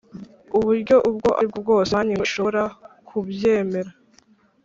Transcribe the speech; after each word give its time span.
Uburyo 0.57 0.95
ubwo 1.09 1.29
aribwo 1.39 1.59
bwose 1.65 1.89
Banki 1.95 2.13
Nkuru 2.15 2.27
ishobora 2.29 2.61
kubwemera 3.07 3.91